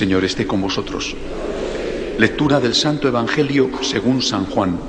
[0.00, 1.14] Señor esté con vosotros.
[2.16, 4.80] Lectura del Santo Evangelio según San Juan.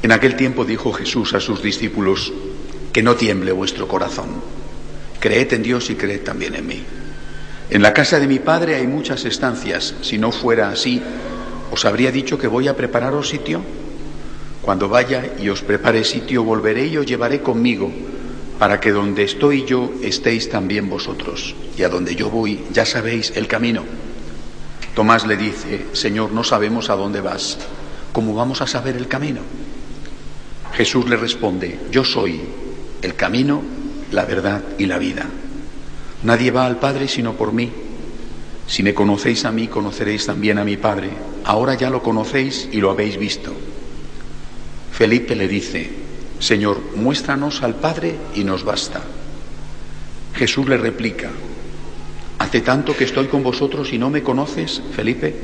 [0.00, 2.32] En aquel tiempo dijo Jesús a sus discípulos,
[2.92, 4.28] que no tiemble vuestro corazón.
[5.18, 6.84] Creed en Dios y creed también en mí.
[7.68, 9.96] En la casa de mi Padre hay muchas estancias.
[10.02, 11.02] Si no fuera así,
[11.72, 13.60] ¿os habría dicho que voy a prepararos sitio?
[14.62, 17.90] Cuando vaya y os prepare sitio, volveré y os llevaré conmigo,
[18.58, 21.54] para que donde estoy yo estéis también vosotros.
[21.76, 23.84] Y a donde yo voy, ya sabéis el camino.
[24.94, 27.58] Tomás le dice, Señor, no sabemos a dónde vas.
[28.12, 29.40] ¿Cómo vamos a saber el camino?
[30.72, 32.40] Jesús le responde, yo soy
[33.02, 33.62] el camino,
[34.12, 35.26] la verdad y la vida.
[36.22, 37.70] Nadie va al Padre sino por mí.
[38.66, 41.10] Si me conocéis a mí, conoceréis también a mi Padre.
[41.44, 43.52] Ahora ya lo conocéis y lo habéis visto.
[44.92, 46.05] Felipe le dice,
[46.38, 49.02] Señor, muéstranos al Padre y nos basta.
[50.34, 51.30] Jesús le replica,
[52.38, 55.34] ¿hace tanto que estoy con vosotros y no me conoces, Felipe?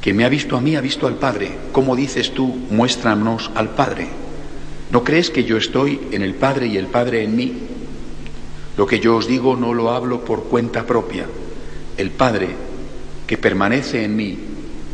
[0.00, 1.50] Que me ha visto a mí, ha visto al Padre.
[1.72, 4.08] ¿Cómo dices tú, muéstranos al Padre?
[4.90, 7.52] ¿No crees que yo estoy en el Padre y el Padre en mí?
[8.76, 11.26] Lo que yo os digo no lo hablo por cuenta propia.
[11.96, 12.48] El Padre
[13.26, 14.38] que permanece en mí,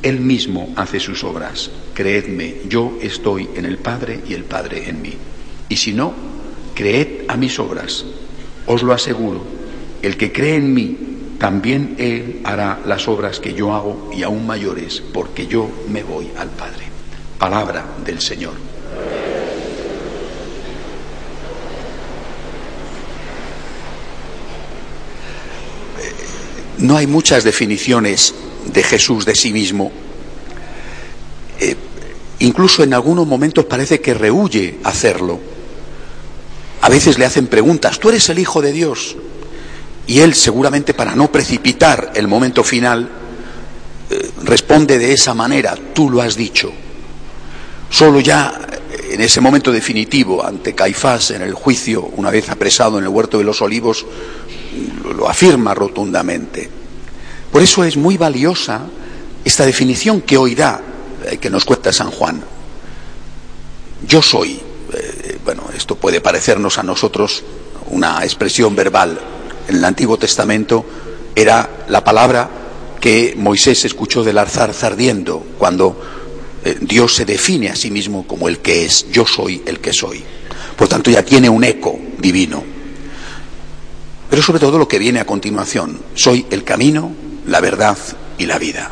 [0.03, 1.70] Él mismo hace sus obras.
[1.95, 5.14] Creedme, yo estoy en el Padre y el Padre en mí.
[5.69, 6.12] Y si no,
[6.75, 8.05] creed a mis obras.
[8.67, 9.45] Os lo aseguro,
[10.03, 10.97] el que cree en mí,
[11.39, 16.30] también Él hará las obras que yo hago y aún mayores, porque yo me voy
[16.36, 16.84] al Padre.
[17.39, 18.55] Palabra del Señor.
[26.79, 28.34] No hay muchas definiciones
[28.67, 29.90] de Jesús de sí mismo.
[31.61, 31.77] Eh,
[32.40, 35.39] incluso en algunos momentos parece que rehuye hacerlo.
[36.80, 39.17] A veces le hacen preguntas, ¿tú eres el Hijo de Dios?
[40.06, 43.08] Y él, seguramente para no precipitar el momento final,
[44.11, 46.72] eh, responde de esa manera, tú lo has dicho.
[47.89, 48.52] Solo ya
[49.11, 53.39] en ese momento definitivo ante Caifás en el juicio, una vez apresado en el huerto
[53.39, 54.05] de los olivos,
[55.14, 56.82] lo afirma rotundamente.
[57.52, 58.80] Por eso es muy valiosa
[59.45, 60.80] esta definición que hoy da,
[61.27, 62.42] eh, que nos cuenta San Juan.
[64.08, 64.58] Yo soy,
[64.95, 67.45] eh, bueno, esto puede parecernos a nosotros
[67.90, 69.20] una expresión verbal.
[69.68, 70.85] En el Antiguo Testamento
[71.36, 72.48] era la palabra
[72.98, 76.01] que Moisés escuchó del arzar ardiendo cuando
[76.64, 79.92] eh, Dios se define a sí mismo como el que es, yo soy el que
[79.92, 80.24] soy.
[80.77, 82.64] Por tanto, ya tiene un eco divino.
[84.30, 87.13] Pero sobre todo lo que viene a continuación, soy el camino,
[87.47, 87.97] la verdad
[88.39, 88.91] y la vida.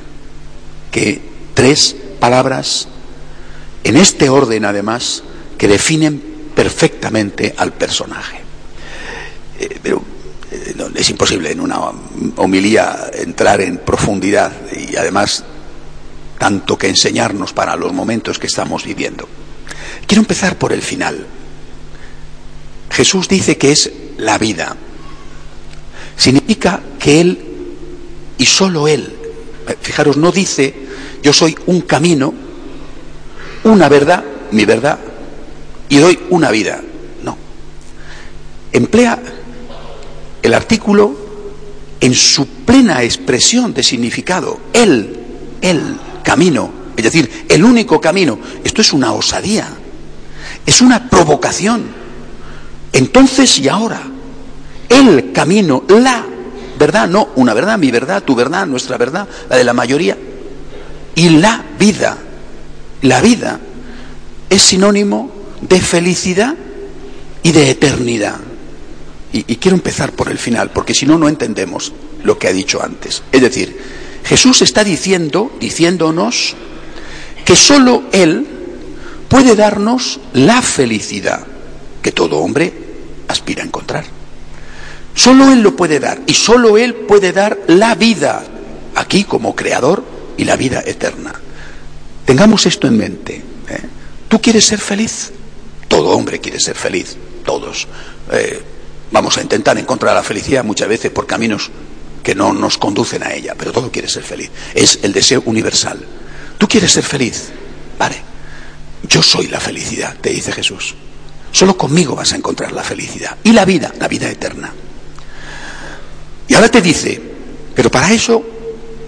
[0.91, 1.21] Que
[1.55, 2.88] tres palabras,
[3.84, 5.22] en este orden además,
[5.56, 8.41] que definen perfectamente al personaje.
[9.59, 10.03] Eh, pero
[10.50, 11.81] eh, es imposible en una
[12.37, 15.44] homilía entrar en profundidad y además
[16.39, 19.28] tanto que enseñarnos para los momentos que estamos viviendo.
[20.06, 21.27] Quiero empezar por el final.
[22.91, 24.77] Jesús dice que es la vida,
[26.16, 27.50] significa que Él
[28.41, 29.06] y solo Él,
[29.83, 30.75] fijaros, no dice
[31.23, 32.33] yo soy un camino,
[33.65, 34.99] una verdad, mi verdad,
[35.91, 36.81] y doy una vida.
[37.23, 37.37] No.
[38.73, 39.19] Emplea
[40.43, 41.15] el artículo
[42.01, 44.59] en su plena expresión de significado.
[44.72, 45.21] Él,
[45.61, 48.39] el camino, es decir, el único camino.
[48.65, 49.69] Esto es una osadía,
[50.65, 51.84] es una provocación.
[52.91, 54.01] Entonces y ahora
[54.89, 56.29] el camino, la
[56.80, 60.16] verdad, no una verdad, mi verdad, tu verdad, nuestra verdad, la de la mayoría,
[61.15, 62.16] y la vida.
[63.03, 63.60] La vida
[64.48, 65.30] es sinónimo
[65.60, 66.54] de felicidad
[67.42, 68.36] y de eternidad.
[69.32, 71.92] Y, quiero empezar por el final, porque si no, no entendemos
[72.24, 73.22] lo que ha dicho antes.
[73.30, 73.78] Es decir,
[74.24, 76.56] Jesús está diciendo, diciéndonos,
[77.44, 78.47] que sólo Él
[79.28, 81.47] puede darnos la felicidad
[82.03, 82.72] que todo hombre
[83.28, 84.20] aspira a encontrar.
[85.15, 88.42] Solo Él lo puede dar y solo Él puede dar la vida
[88.95, 90.04] aquí como creador
[90.36, 91.34] y la vida eterna.
[92.24, 93.42] Tengamos esto en mente.
[93.68, 93.80] ¿eh?
[94.28, 95.33] ¿Tú quieres ser feliz?
[95.89, 97.89] Todo hombre quiere ser feliz, todos.
[98.33, 98.62] Eh,
[99.10, 101.71] vamos a intentar encontrar la felicidad muchas veces por caminos
[102.22, 104.51] que no nos conducen a ella, pero todo quiere ser feliz.
[104.74, 105.98] Es el deseo universal.
[106.59, 107.48] ¿Tú quieres ser feliz?
[107.98, 108.16] Vale.
[109.09, 110.95] Yo soy la felicidad, te dice Jesús.
[111.53, 114.72] Solo conmigo vas a encontrar la felicidad y la vida, la vida eterna.
[116.50, 117.22] Y ahora te dice,
[117.76, 118.44] pero para eso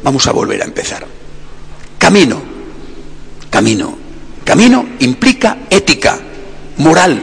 [0.04, 1.04] vamos a volver a empezar.
[1.98, 2.40] Camino,
[3.50, 3.98] camino.
[4.44, 6.20] Camino implica ética,
[6.76, 7.20] moral.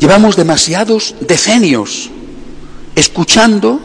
[0.00, 2.10] Llevamos demasiados decenios
[2.96, 3.80] escuchando,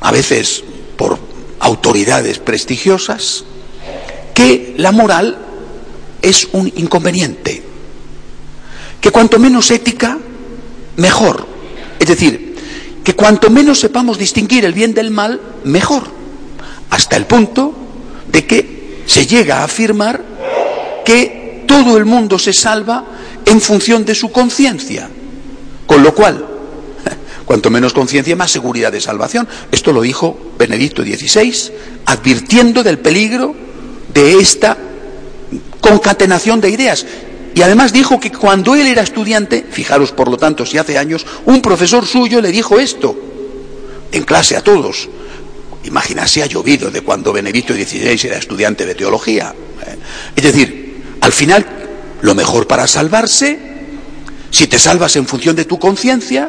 [0.00, 0.62] a veces
[0.98, 1.18] por
[1.60, 3.44] autoridades prestigiosas,
[4.34, 5.38] que la moral
[6.20, 7.62] es un inconveniente,
[9.00, 10.18] que cuanto menos ética,
[10.96, 11.46] mejor.
[11.98, 12.47] Es decir,
[13.08, 16.02] que cuanto menos sepamos distinguir el bien del mal, mejor.
[16.90, 17.72] Hasta el punto
[18.30, 20.22] de que se llega a afirmar
[21.06, 23.06] que todo el mundo se salva
[23.46, 25.08] en función de su conciencia.
[25.86, 26.44] Con lo cual,
[27.46, 29.48] cuanto menos conciencia, más seguridad de salvación.
[29.72, 31.72] Esto lo dijo Benedicto XVI,
[32.04, 33.56] advirtiendo del peligro
[34.12, 34.76] de esta
[35.80, 37.06] concatenación de ideas.
[37.58, 41.26] Y además dijo que cuando él era estudiante, fijaros por lo tanto si hace años,
[41.44, 43.20] un profesor suyo le dijo esto,
[44.12, 45.08] en clase a todos.
[45.82, 49.52] Imagínase ha llovido de cuando Benedicto XVI era estudiante de teología.
[49.84, 49.98] ¿eh?
[50.36, 51.66] Es decir, al final,
[52.22, 53.58] lo mejor para salvarse,
[54.52, 56.48] si te salvas en función de tu conciencia,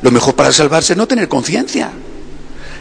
[0.00, 1.92] lo mejor para salvarse es no tener conciencia.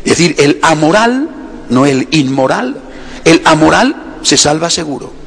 [0.03, 1.29] Es decir, el amoral,
[1.69, 2.81] no el inmoral,
[3.23, 5.21] el amoral se salva seguro.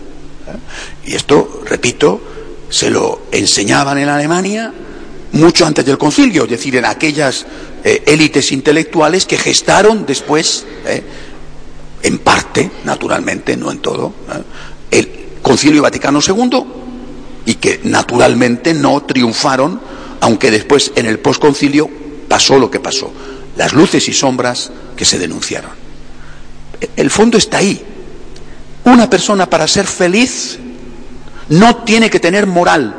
[1.07, 2.21] Y esto, repito,
[2.69, 4.73] se lo enseñaban en Alemania
[5.33, 7.45] mucho antes del concilio, es decir, en aquellas
[7.83, 11.03] eh, élites intelectuales que gestaron después, eh,
[12.03, 14.43] en parte, naturalmente, no en todo, eh,
[14.99, 15.11] el
[15.43, 16.65] concilio Vaticano II
[17.47, 19.81] y que naturalmente no triunfaron,
[20.21, 21.91] aunque después en el posconcilio
[22.29, 23.13] pasó lo que pasó,
[23.57, 25.71] las luces y sombras que se denunciaron.
[26.97, 27.83] El fondo está ahí.
[28.85, 30.59] Una persona para ser feliz
[31.49, 32.95] no tiene que tener moral,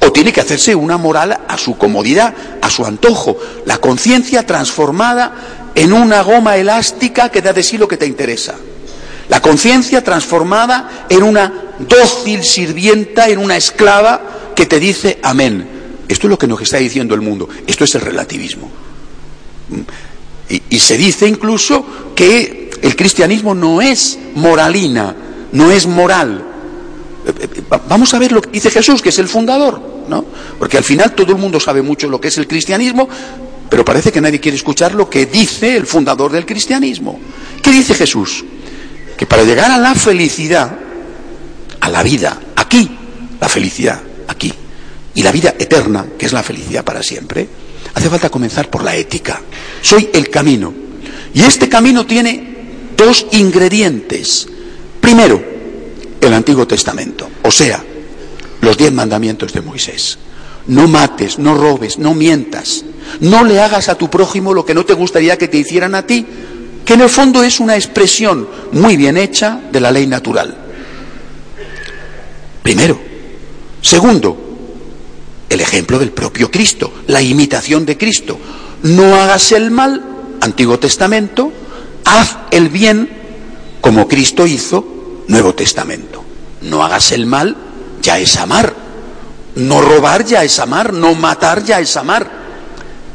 [0.00, 5.34] o tiene que hacerse una moral a su comodidad, a su antojo, la conciencia transformada
[5.74, 8.54] en una goma elástica que da de sí lo que te interesa.
[9.28, 15.68] La conciencia transformada en una dócil sirvienta, en una esclava que te dice amén.
[16.06, 17.48] Esto es lo que nos está diciendo el mundo.
[17.66, 18.70] Esto es el relativismo.
[20.50, 25.16] Y, y se dice incluso que el cristianismo no es moralina,
[25.52, 26.44] no es moral,
[27.88, 30.24] Vamos a ver lo que dice Jesús, que es el fundador, ¿no?
[30.58, 33.08] Porque al final todo el mundo sabe mucho lo que es el cristianismo,
[33.70, 37.18] pero parece que nadie quiere escuchar lo que dice el fundador del cristianismo.
[37.62, 38.44] ¿Qué dice Jesús?
[39.16, 40.70] Que para llegar a la felicidad,
[41.80, 42.90] a la vida, aquí,
[43.40, 44.52] la felicidad, aquí,
[45.14, 47.48] y la vida eterna, que es la felicidad para siempre,
[47.94, 49.40] hace falta comenzar por la ética.
[49.80, 50.72] Soy el camino.
[51.32, 54.46] Y este camino tiene dos ingredientes.
[55.00, 55.53] Primero,
[56.26, 57.82] el Antiguo Testamento, o sea,
[58.60, 60.18] los diez mandamientos de Moisés.
[60.66, 62.84] No mates, no robes, no mientas,
[63.20, 66.06] no le hagas a tu prójimo lo que no te gustaría que te hicieran a
[66.06, 66.24] ti,
[66.84, 70.56] que en el fondo es una expresión muy bien hecha de la ley natural.
[72.62, 72.98] Primero.
[73.82, 74.34] Segundo,
[75.50, 78.38] el ejemplo del propio Cristo, la imitación de Cristo.
[78.82, 80.02] No hagas el mal,
[80.40, 81.52] Antiguo Testamento,
[82.04, 83.08] haz el bien
[83.82, 84.93] como Cristo hizo,
[85.28, 86.24] Nuevo Testamento.
[86.62, 87.56] No hagas el mal,
[88.02, 88.74] ya es amar.
[89.56, 92.28] No robar ya es amar, no matar ya es amar.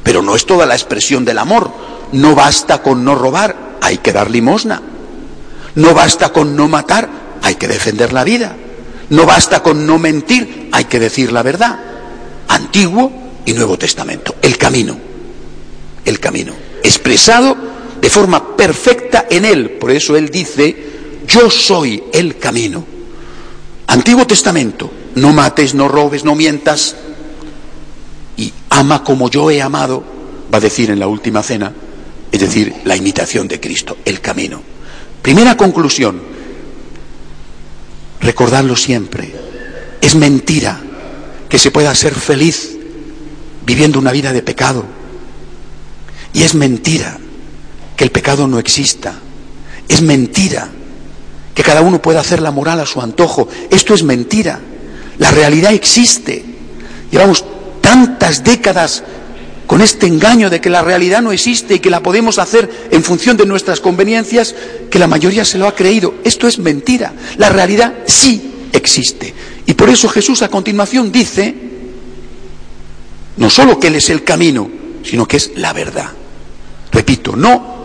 [0.03, 1.71] Pero no es toda la expresión del amor.
[2.11, 4.81] No basta con no robar, hay que dar limosna.
[5.75, 7.09] No basta con no matar,
[7.41, 8.55] hay que defender la vida.
[9.09, 11.79] No basta con no mentir, hay que decir la verdad.
[12.47, 13.11] Antiguo
[13.45, 14.35] y Nuevo Testamento.
[14.41, 14.97] El camino.
[16.05, 16.53] El camino.
[16.83, 17.55] Expresado
[17.99, 19.71] de forma perfecta en él.
[19.71, 20.88] Por eso él dice,
[21.29, 22.83] yo soy el camino.
[23.87, 26.95] Antiguo Testamento, no mates, no robes, no mientas
[28.35, 30.03] y ama como yo he amado,
[30.51, 31.71] va a decir en la última cena,
[32.31, 34.61] es decir, la imitación de Cristo, el camino.
[35.21, 36.21] Primera conclusión,
[38.21, 39.33] recordarlo siempre,
[40.01, 40.81] es mentira
[41.47, 42.75] que se pueda ser feliz
[43.65, 44.85] viviendo una vida de pecado.
[46.33, 47.17] Y es mentira
[47.95, 49.19] que el pecado no exista.
[49.87, 50.69] Es mentira
[51.59, 53.49] que cada uno pueda hacer la moral a su antojo.
[53.69, 54.61] Esto es mentira.
[55.17, 56.41] La realidad existe.
[57.11, 57.43] Llevamos
[57.81, 59.03] tantas décadas
[59.67, 63.03] con este engaño de que la realidad no existe y que la podemos hacer en
[63.03, 64.55] función de nuestras conveniencias,
[64.89, 66.13] que la mayoría se lo ha creído.
[66.23, 67.11] Esto es mentira.
[67.35, 69.33] La realidad sí existe.
[69.65, 71.53] Y por eso Jesús a continuación dice,
[73.35, 74.71] no solo que Él es el camino,
[75.03, 76.11] sino que es la verdad.
[76.93, 77.78] Repito, no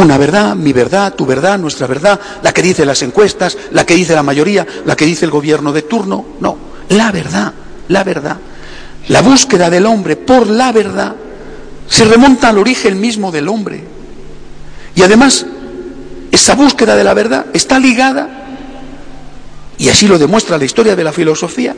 [0.00, 3.94] una verdad, mi verdad, tu verdad, nuestra verdad, la que dice las encuestas, la que
[3.94, 6.24] dice la mayoría, la que dice el gobierno de turno.
[6.40, 6.56] No,
[6.90, 7.52] la verdad,
[7.88, 8.36] la verdad.
[9.08, 11.14] La búsqueda del hombre por la verdad
[11.88, 13.84] se remonta al origen mismo del hombre.
[14.94, 15.46] Y además,
[16.30, 18.28] esa búsqueda de la verdad está ligada,
[19.78, 21.74] y así lo demuestra la historia de la filosofía,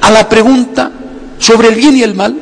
[0.00, 0.90] a la pregunta
[1.38, 2.36] sobre el bien y el mal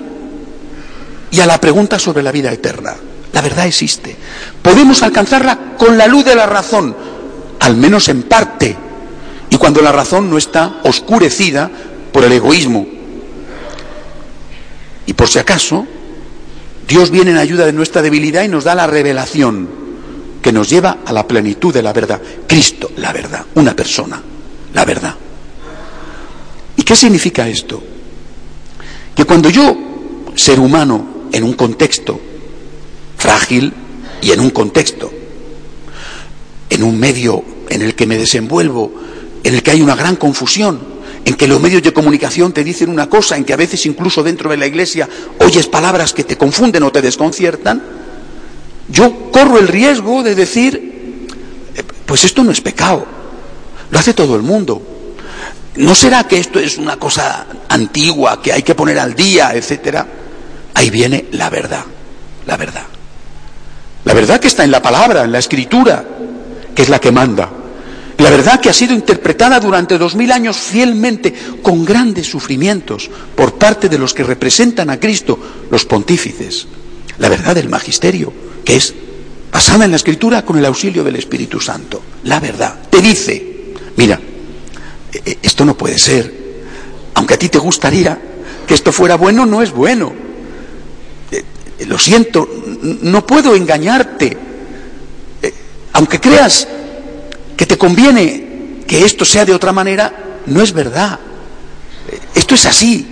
[1.31, 2.95] y a la pregunta sobre la vida eterna.
[3.35, 4.17] La verdad existe.
[4.63, 6.97] Podemos alcanzarla con la luz de la razón,
[7.59, 8.77] al menos en parte,
[9.51, 11.69] y cuando la razón no está oscurecida
[12.13, 12.87] por el egoísmo.
[15.07, 15.85] Y por si acaso,
[16.87, 19.69] Dios viene en ayuda de nuestra debilidad y nos da la revelación
[20.41, 22.23] que nos lleva a la plenitud de la verdad.
[22.47, 24.23] Cristo, la verdad, una persona,
[24.73, 25.15] la verdad.
[26.77, 27.83] ¿Y qué significa esto?
[29.17, 29.77] Que cuando yo,
[30.37, 32.21] ser humano, en un contexto
[33.25, 33.73] frágil
[34.21, 35.11] y en un contexto,
[36.69, 38.93] en un medio en el que me desenvuelvo,
[39.43, 40.79] en el que hay una gran confusión,
[41.25, 44.23] en que los medios de comunicación te dicen una cosa, en que a veces incluso
[44.23, 45.09] dentro de la iglesia
[45.41, 47.83] oyes palabras que te confunden o te desconciertan,
[48.91, 51.27] yo corro el riesgo de decir,
[51.75, 53.07] eh, pues esto no es pecado,
[53.91, 54.83] lo hace todo el mundo.
[55.77, 60.07] ¿No será que esto es una cosa antigua que hay que poner al día, etcétera?
[60.75, 61.87] Ahí viene la verdad,
[62.47, 62.85] la verdad.
[64.05, 66.05] La verdad que está en la palabra, en la escritura,
[66.75, 67.51] que es la que manda.
[68.19, 73.55] La verdad que ha sido interpretada durante dos mil años fielmente, con grandes sufrimientos, por
[73.55, 75.39] parte de los que representan a Cristo,
[75.71, 76.67] los pontífices.
[77.19, 78.33] La verdad del magisterio,
[78.65, 78.95] que es
[79.51, 82.03] basada en la escritura con el auxilio del Espíritu Santo.
[82.25, 82.77] La verdad.
[82.91, 84.21] Te dice, mira,
[85.13, 86.45] e, e, esto no puede ser.
[87.15, 88.19] Aunque a ti te gustaría
[88.67, 90.13] que esto fuera bueno, no es bueno.
[91.31, 92.49] E, lo siento,
[92.85, 94.37] no puedo engañarte.
[95.93, 96.69] Aunque creas
[97.57, 101.19] que te conviene que esto sea de otra manera, no es verdad.
[102.35, 103.07] Esto es así,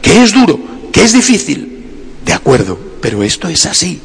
[0.00, 0.58] que es duro,
[0.92, 1.84] que es difícil,
[2.24, 4.00] de acuerdo, pero esto es así.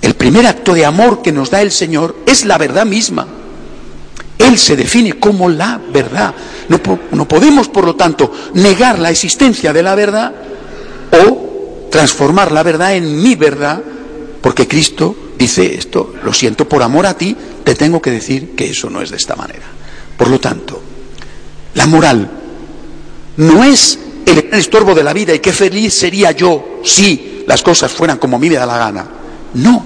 [0.00, 3.26] El primer acto de amor que nos da el Señor es la verdad misma.
[4.38, 6.34] Él se define como la verdad.
[6.68, 6.80] No,
[7.12, 10.32] no, podemos, por lo tanto, negar la existencia de la verdad
[11.12, 13.82] o transformar la verdad en mi verdad,
[14.40, 18.70] porque Cristo dice esto, lo siento, por amor a ti, te tengo que decir que
[18.70, 19.66] eso no es de esta manera.
[20.16, 20.82] Por lo tanto,
[21.74, 22.30] la moral
[23.36, 27.92] no es el estorbo de la vida y qué feliz sería yo si las cosas
[27.92, 29.08] fueran como a mí me da la gana.
[29.54, 29.84] No,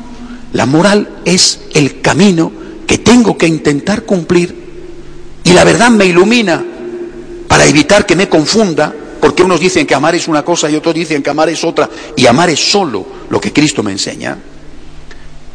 [0.52, 2.52] la moral es el camino
[2.86, 4.54] que tengo que intentar cumplir
[5.44, 6.64] y la verdad me ilumina
[7.48, 10.96] para evitar que me confunda, porque unos dicen que amar es una cosa y otros
[10.96, 14.36] dicen que amar es otra, y amar es solo lo que Cristo me enseña.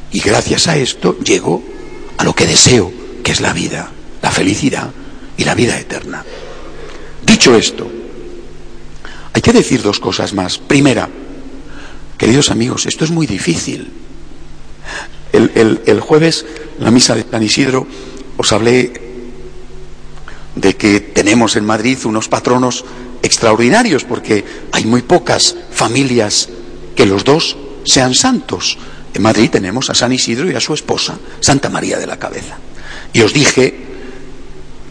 [0.09, 1.61] Y gracias a esto llego
[2.17, 2.89] a lo que deseo,
[3.21, 4.89] que es la vida, la felicidad
[5.35, 6.23] y la vida eterna.
[7.25, 7.91] Dicho esto,
[9.33, 10.59] hay que decir dos cosas más.
[10.59, 11.09] Primera,
[12.17, 13.91] queridos amigos, esto es muy difícil.
[15.33, 16.45] El, jueves,
[16.79, 17.85] la misa de San Isidro,
[18.37, 18.93] os hablé
[20.55, 22.85] de que tenemos en Madrid unos patronos
[23.21, 26.49] extraordinarios, porque hay muy pocas familias
[26.95, 28.77] que los dos sean santos.
[29.13, 32.57] En Madrid tenemos a San Isidro y a su esposa, Santa María de la Cabeza.
[33.13, 33.73] Y os dije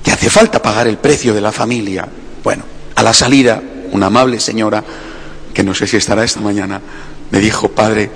[0.02, 2.08] que hace falta pagar el precio de la familia.
[2.42, 2.64] Bueno,
[2.94, 4.82] a la salida, una amable señora,
[5.52, 6.80] que no sé si estará esta mañana,
[7.30, 8.10] me dijo, padre,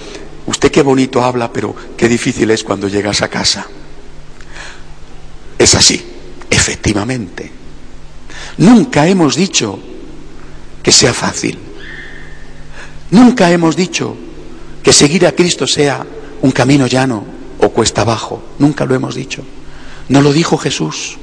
[0.47, 3.67] usted qué bonito habla, pero qué difícil es cuando llegas a casa.
[5.59, 6.03] Es así,
[6.49, 7.51] efectivamente.
[8.59, 9.79] Nunca hemos dicho
[10.83, 11.59] que sea fácil.
[13.11, 14.17] Nunca hemos dicho
[14.83, 16.07] que seguir a Cristo sea
[16.43, 17.25] un camino llano
[17.59, 18.43] o cuesta abajo.
[18.59, 19.43] Nunca lo hemos dicho.
[20.09, 21.19] No lo dijo Jesús.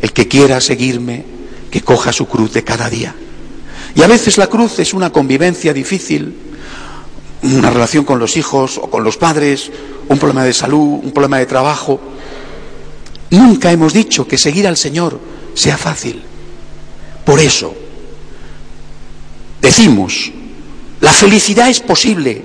[0.00, 1.24] El que quiera seguirme,
[1.70, 3.14] que coja su cruz de cada día.
[3.94, 6.34] Y a veces la cruz es una convivencia difícil,
[7.42, 9.70] una relación con los hijos o con los padres,
[10.08, 12.00] un problema de salud, un problema de trabajo.
[13.30, 15.18] Nunca hemos dicho que seguir al Señor
[15.54, 16.22] sea fácil.
[17.24, 17.74] Por eso
[19.64, 20.30] decimos
[21.04, 22.42] la felicidad es posible.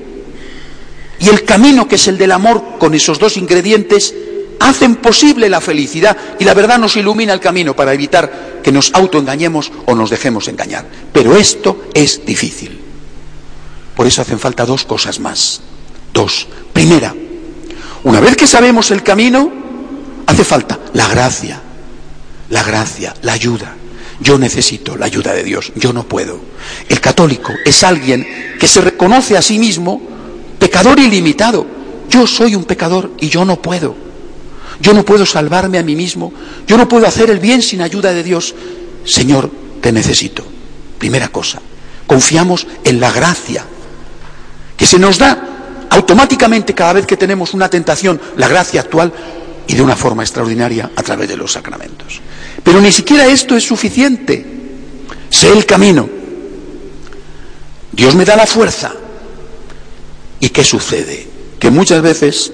[1.19, 4.13] Y el camino que es el del amor con esos dos ingredientes
[4.59, 8.93] hacen posible la felicidad y la verdad nos ilumina el camino para evitar que nos
[8.93, 10.85] autoengañemos o nos dejemos engañar.
[11.13, 12.81] Pero esto es difícil.
[13.95, 15.61] Por eso hacen falta dos cosas más.
[16.13, 16.47] Dos.
[16.73, 17.15] Primera,
[18.03, 19.51] una vez que sabemos el camino,
[20.25, 21.61] hace falta la gracia,
[22.49, 23.73] la gracia, la ayuda.
[24.21, 26.39] Yo necesito la ayuda de Dios, yo no puedo.
[26.89, 28.27] El católico es alguien
[28.59, 30.01] que se reconoce a sí mismo
[30.59, 31.65] pecador ilimitado.
[32.09, 33.95] Yo soy un pecador y yo no puedo.
[34.81, 36.33] Yo no puedo salvarme a mí mismo.
[36.67, 38.55] Yo no puedo hacer el bien sin ayuda de Dios.
[39.05, 39.49] Señor,
[39.81, 40.43] te necesito.
[40.97, 41.61] Primera cosa,
[42.05, 43.65] confiamos en la gracia
[44.75, 49.11] que se nos da automáticamente cada vez que tenemos una tentación, la gracia actual
[49.69, 52.21] y de una forma extraordinaria a través de los sacramentos.
[52.63, 54.43] Pero ni siquiera esto es suficiente.
[55.29, 56.09] sé el camino.
[57.91, 58.91] Dios me da la fuerza.
[60.39, 61.27] ¿Y qué sucede?
[61.59, 62.51] Que muchas veces,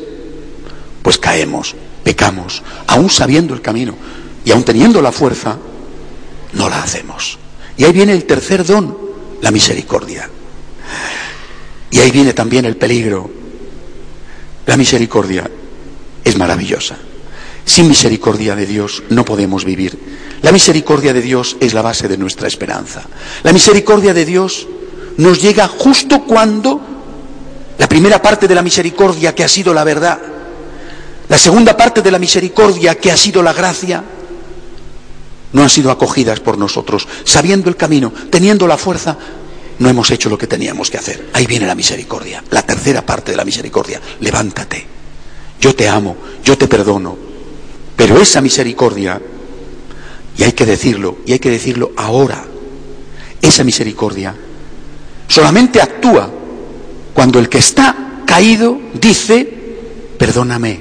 [1.01, 3.95] pues caemos, pecamos, aún sabiendo el camino
[4.43, 5.57] y aún teniendo la fuerza,
[6.51, 7.39] no la hacemos.
[7.77, 8.98] Y ahí viene el tercer don,
[9.41, 10.29] la misericordia.
[11.91, 13.31] Y ahí viene también el peligro.
[14.65, 15.50] La misericordia
[16.25, 16.98] es maravillosa.
[17.65, 19.98] Sin misericordia de Dios no podemos vivir.
[20.43, 23.01] La misericordia de Dios es la base de nuestra esperanza.
[23.43, 24.67] La misericordia de Dios
[25.17, 26.79] nos llega justo cuando
[27.77, 30.19] la primera parte de la misericordia que ha sido la verdad,
[31.27, 34.03] la segunda parte de la misericordia que ha sido la gracia,
[35.53, 37.07] no han sido acogidas por nosotros.
[37.24, 39.17] Sabiendo el camino, teniendo la fuerza,
[39.79, 41.29] no hemos hecho lo que teníamos que hacer.
[41.34, 44.00] Ahí viene la misericordia, la tercera parte de la misericordia.
[44.19, 44.86] Levántate.
[45.60, 47.25] Yo te amo, yo te perdono.
[47.96, 49.22] Pero esa misericordia,
[50.38, 52.46] y hay que decirlo, y hay que decirlo ahora,
[53.42, 54.36] esa misericordia
[55.28, 56.30] solamente actúa
[57.14, 59.48] cuando el que está caído dice,
[60.18, 60.80] perdóname.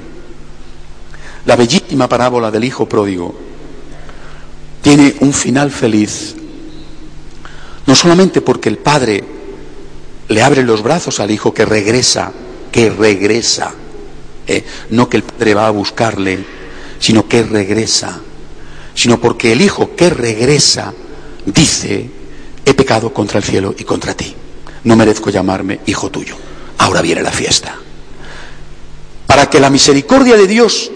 [1.47, 3.35] La bellísima parábola del Hijo Pródigo
[4.83, 6.35] tiene un final feliz,
[7.87, 9.23] no solamente porque el Padre
[10.29, 12.33] le abre los brazos al Hijo que regresa,
[12.73, 13.73] que regresa,
[14.47, 16.45] eh, no que el Padre va a buscarle,
[16.99, 18.21] sino que regresa,
[18.95, 20.93] sino porque el Hijo que regresa
[21.47, 22.11] dice,
[22.65, 24.35] he pecado contra el cielo y contra ti,
[24.85, 26.37] no merezco llamarme hijo tuyo,
[26.79, 27.77] ahora viene la fiesta.
[29.27, 30.91] Para que la misericordia de Dios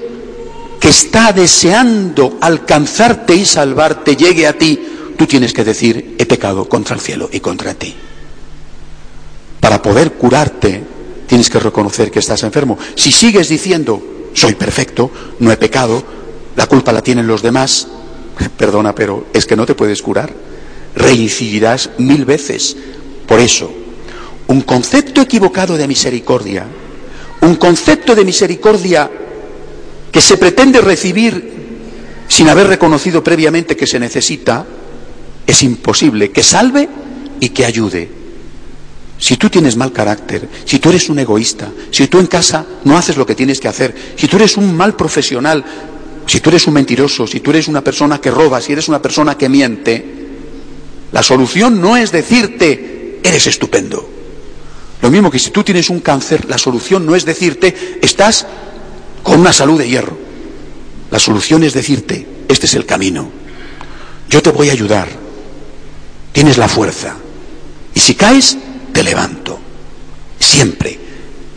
[0.81, 4.79] que está deseando alcanzarte y salvarte llegue a ti,
[5.17, 7.95] tú tienes que decir, he pecado contra el cielo y contra ti.
[9.61, 10.85] Para poder curarte,
[11.27, 12.79] tienes que reconocer que estás enfermo.
[12.95, 14.01] Si sigues diciendo,
[14.39, 16.03] soy perfecto, no he pecado,
[16.57, 17.89] la culpa la tienen los demás,
[18.57, 20.33] perdona, pero es que no te puedes curar.
[20.95, 22.77] Reincidirás mil veces.
[23.27, 23.71] Por eso,
[24.47, 26.65] un concepto equivocado de misericordia,
[27.43, 29.11] un concepto de misericordia
[30.11, 31.59] que se pretende recibir
[32.29, 34.65] sin haber reconocido previamente que se necesita,
[35.47, 36.89] es imposible que salve
[37.41, 38.18] y que ayude.
[39.19, 42.97] Si tú tienes mal carácter, si tú eres un egoísta, si tú en casa no
[42.97, 45.65] haces lo que tienes que hacer, si tú eres un mal profesional,
[46.27, 49.03] si tú eres un mentiroso, si tú eres una persona que roba, si eres una
[49.03, 50.29] persona que miente,
[51.11, 54.09] la solución no es decirte, eres estupendo.
[55.03, 58.47] Lo mismo que si tú tienes un cáncer, la solución no es decirte, estás
[59.23, 60.17] con una salud de hierro.
[61.11, 63.31] La solución es decirte, este es el camino.
[64.29, 65.09] Yo te voy a ayudar.
[66.33, 67.17] Tienes la fuerza.
[67.95, 68.59] Y si caes,
[68.99, 69.57] te levanto.
[70.41, 70.99] Siempre.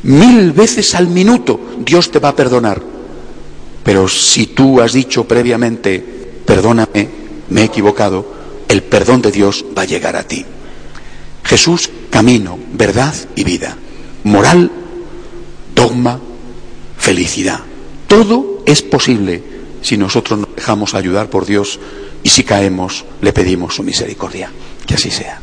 [0.04, 2.80] Mil veces al minuto Dios te va a perdonar.
[3.84, 6.00] Pero si tú has dicho previamente,
[6.46, 7.10] perdóname,
[7.50, 8.32] me he equivocado,
[8.68, 10.46] el perdón de Dios va a llegar a ti.
[11.44, 13.76] Jesús, camino, verdad y vida.
[14.24, 14.70] Moral,
[15.74, 16.20] dogma,
[17.00, 17.62] felicidad.
[18.06, 19.42] Todo es posible
[19.82, 21.80] si nosotros nos dejamos ayudar por Dios
[22.22, 24.52] y si caemos le pedimos su misericordia.
[24.86, 25.42] Que así sea.